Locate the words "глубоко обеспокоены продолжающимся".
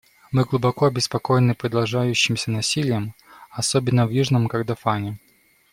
0.45-2.49